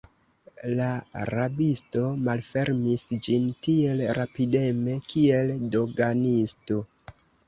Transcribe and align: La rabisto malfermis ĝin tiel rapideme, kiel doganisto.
La 0.77 0.85
rabisto 1.29 1.99
malfermis 2.27 3.03
ĝin 3.27 3.45
tiel 3.67 4.01
rapideme, 4.19 4.95
kiel 5.13 5.53
doganisto. 5.77 6.79